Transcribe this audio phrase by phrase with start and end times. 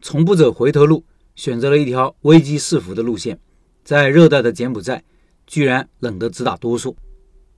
[0.00, 1.04] 从不走回头路，
[1.34, 3.38] 选择了一条危机四伏的路线，
[3.84, 5.02] 在热带的柬埔寨，
[5.46, 6.94] 居然冷得直打哆嗦。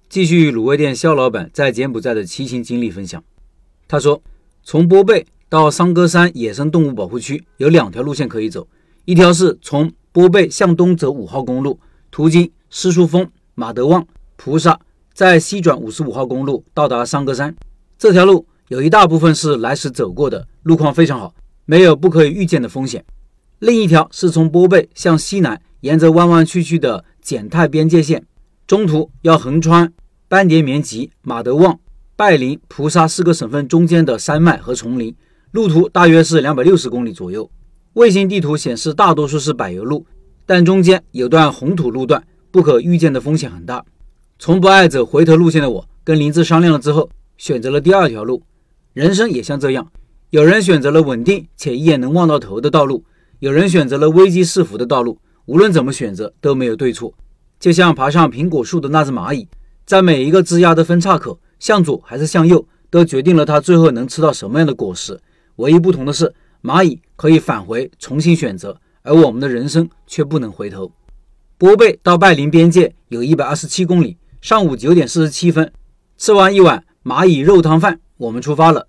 [0.08, 3.22] 继续卤味店肖老板在柬埔寨的骑行经历分享。
[3.86, 4.22] 他说，
[4.62, 8.66] 从波贝到桑哥山野生动物保护区有两条路线可以走，
[9.04, 11.78] 一条是从波贝向东走五号公路，
[12.10, 14.80] 途经狮树峰、马德旺、菩萨，
[15.12, 17.54] 在西转五十五号公路到达桑哥山。
[17.98, 21.34] 这条路有一大部分是来时走过的，路况非常好，
[21.70, 23.04] 没有不可以预见的风险。
[23.60, 28.26] 另一条是从波贝向西南，沿着弯弯曲曲的柬泰边界线，
[28.66, 29.92] 中途要横穿。
[30.26, 31.78] 班迭棉吉、马德旺、
[32.16, 35.14] 拜林、菩萨四个省份中间的山脉和丛林，
[35.52, 37.48] 路途大约是两百六十公里左右。
[37.92, 40.04] 卫星地图显示大多数是柏油路，
[40.44, 43.84] 但中间有段红土路段，不可预见的风险很大。
[44.40, 47.08] 从不爱走回头路线的我，跟林志商量了之后，
[47.38, 48.42] 选择了第二条路。
[48.92, 49.92] 人生也像这样，
[50.30, 53.04] 有人选择了稳定且一眼能望到头的道路，
[53.40, 55.18] 有人选择了危机四伏的道路。
[55.46, 57.12] 无论怎么选择，都没有对错。
[57.58, 59.48] 就像爬上苹果树的那只蚂蚁。
[59.84, 65.18] 在每一个枝丫的分叉口，向左还是向右，都决定了它最后能吃到什么样的果实。
[65.56, 70.92] 唯一不同的是，蚂蚁可以返回重新选择，而我们的人生却不能回头。
[71.58, 74.16] 波贝到拜林边界有一百二十七公里。
[74.40, 75.72] 上午九点四十七分，
[76.16, 78.86] 吃完一碗蚂蚁肉汤饭，我们出发了。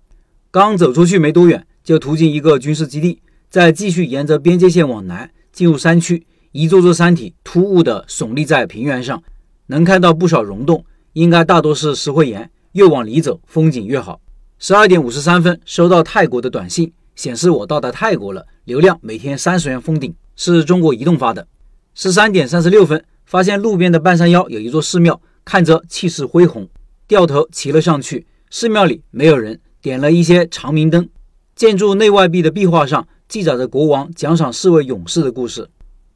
[0.52, 9.22] 刚走出去没多远，就途经一个军事基地，再继续沿着边界线往南进入山区，一座座山体突兀地耸立在平原上，
[9.68, 10.84] 能看到不少溶洞。
[11.14, 14.20] 应该大多是石灰岩，越往里走风景越好。
[14.58, 21.48] 十二点五十三分，收到泰国的短信，显示我到达泰国了，流量每天三十元封顶，是中国移动发的。
[21.94, 26.68] 十三点三十六分，发现路边的半山腰有一座寺庙，看着气势恢宏，
[27.06, 28.26] 掉头骑了上去。
[28.50, 31.08] 寺庙里没有人，点了一些长明灯。
[31.54, 35.68] 建筑内外壁的壁画上记载着国王奖赏四位勇士的故事。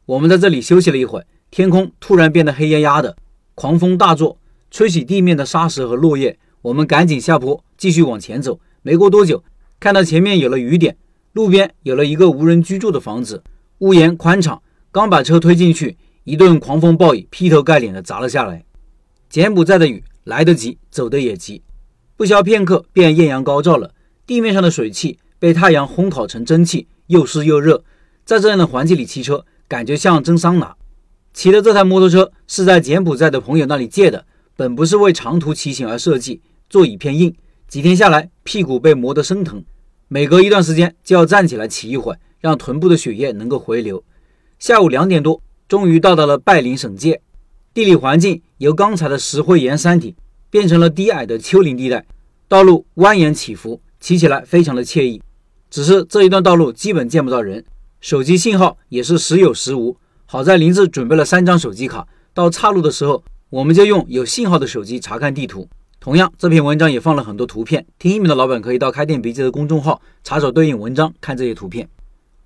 [0.07, 3.17] 我们在这里休息了一会，天空突然变得黑压压的，
[3.55, 4.39] 狂风大作。
[4.71, 8.61] 吹起地面的沙石和落叶，我们赶紧下坡，继续往前走。
[8.83, 9.43] 没过多久，
[9.79, 10.97] 看到前面有了雨点，
[11.33, 13.43] 路边有了一个无人居住的房子，
[13.79, 14.63] 屋檐宽敞。
[14.91, 18.65] 刚把车推进去，一顿狂风暴雨劈头盖脸的砸了下来。
[19.29, 21.63] 柬埔寨的雨来得急，走得也急，
[22.17, 23.93] 不消片刻便艳阳高照了。
[24.27, 27.85] 地面上的水汽被太阳烘烤成蒸汽，又湿又热。
[28.25, 30.75] 在这样的环境里骑车，感觉像蒸桑拿。
[31.33, 34.25] 骑的这台摩托车是在柬埔寨的朋友那里借的。
[34.57, 36.41] 本不是为长途骑行而设计，
[36.71, 37.37] 座椅偏硬，
[37.69, 39.63] 几天下来屁股被磨得生疼，
[40.09, 44.03] 每隔一段时间就要站起来骑一会，让臀部的血液能够回流。
[44.59, 47.21] 下午两点多，终于到达了拜林省界，
[47.75, 50.17] 地理环境由刚才的石灰岩山体
[50.51, 52.05] 变成了低矮的丘陵地带，
[52.49, 55.21] 道路蜿蜒起伏，骑起来非常的惬意。
[55.71, 57.65] 只是这一段道路基本见不到人，
[58.01, 59.97] 手机信号也是时有时无。
[60.27, 63.23] 好在林志准备了三张手机卡，到岔路的时候。
[63.49, 65.69] 我们就用有信号的手机查看地图。
[66.01, 67.87] 同样，这篇文章也放了很多图片。
[67.97, 71.89] 听音频的老板可以到开店笔记的公众号查找对应文章，看这些图片。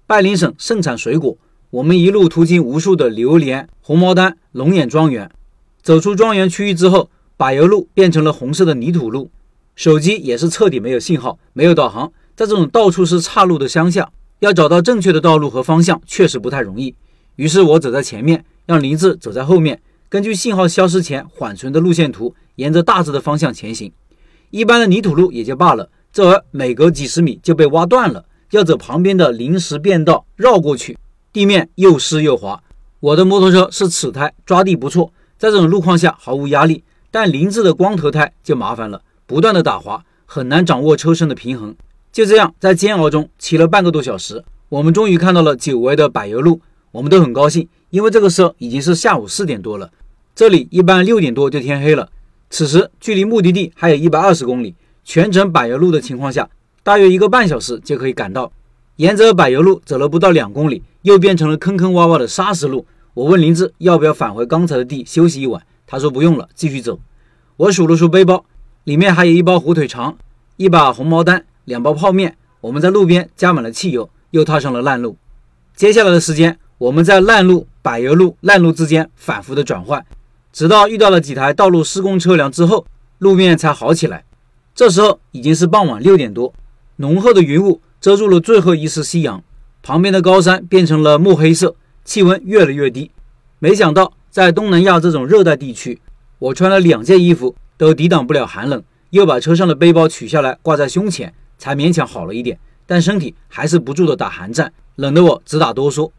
[0.06, 1.38] 拜林省盛产水果，
[1.70, 5.30] 我们一路途经无数的榴莲、红毛丹、龙眼庄园。
[5.82, 7.08] 走出庄园区域之后，
[7.40, 9.30] 柏油路变成了红色的泥土路，
[9.74, 12.12] 手机也是彻底没有信号，没有导航。
[12.36, 16.94] 在这种到处是岔路的乡下，要找到正确的道路和方向确实不太容易。
[17.36, 19.80] 于是我走在前面，让林志走在后面。
[20.10, 23.90] 根据信号消失前缓存的路线图，沿着大致的方向前行。
[24.50, 30.98] 一般的泥土路也就罢了，这儿每隔几十米就被挖断了，要走旁边的临时便道绕过去，
[31.32, 32.62] 地面又湿又滑。
[33.00, 36.84] 我的摩托车是齿胎，抓地不错，在这种路况下毫无压力。
[37.10, 41.74] 但林志的光头胎就麻烦了，不断的打滑，很难掌握车身的平衡。
[42.12, 46.60] 就这样，在煎熬中骑了半个多小时，我们终于看到了久违的柏油路。
[46.92, 49.88] 我们都很高兴，因为这个时候已经是下午四点多了。
[50.34, 52.08] 这里一般六点多就天黑了。
[52.50, 56.48] 此时距离目的地还有一百二十公里，全程柏油路的情况下，
[56.82, 58.50] 大约一个半小时就可以赶到。
[58.96, 62.84] 沿着柏油路走了不到两公里，又变成了坑坑洼洼的沙石路。
[63.14, 67.00] 我问林志要不要返回刚才的地休息一晚，他说不用了，继续走。
[67.56, 68.44] 我数了数背包，
[68.84, 70.16] 里面还有一包火腿肠，
[70.56, 72.36] 一把红毛丹，两包泡面。
[72.60, 75.16] 我们在路边加满了汽油，又踏上了烂路。
[75.74, 80.06] 接下来的时间，我们在烂路、柏油路、烂路之间反复的转换。
[80.52, 82.86] 直到遇到了几台道路施工车辆之后，
[83.18, 84.24] 路面才好起来。
[84.76, 86.54] 这时候已经是傍晚六点多，
[86.96, 89.42] 浓厚的云雾遮住了最后一丝夕阳，
[89.82, 93.10] 旁边的高山变成了墨黑色，气温越来越低。
[93.58, 96.00] 没想到在东南亚这种热带地区，
[96.38, 98.80] 我穿了两件衣服都抵挡不了寒冷，
[99.10, 102.56] 又把车上的背包取下来挂在胸前，才勉强好了一点。
[102.86, 106.10] 但身体还是不住的打寒战，冷得我直打哆嗦。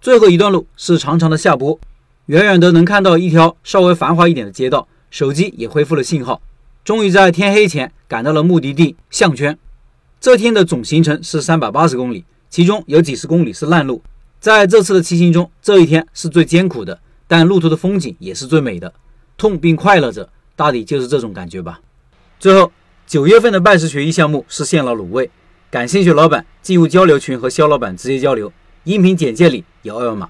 [0.00, 1.78] 最后一段路是长长的下坡，
[2.26, 6.40] 远远的能看到一条稍微繁华一点的街道，手机也恢复了信号。
[6.82, 9.58] 终于在天黑前赶到了目的地项圈。
[10.18, 14.02] 这天的总行程是三百八十公里，其中有几十公里是烂路。
[14.40, 16.98] 在这次的骑行中，这一天是最艰苦的，
[17.32, 18.92] 但路途的风景也是最美的。
[19.38, 21.80] 痛并快乐着，大抵就是这种感觉吧。
[22.38, 22.70] 最后，
[23.06, 25.30] 九月份的拜师学艺项目是现了卤味，
[25.70, 28.52] 感兴趣老板进入交流群和肖老板直接交流，
[28.84, 30.28] 音频简介里有二维码。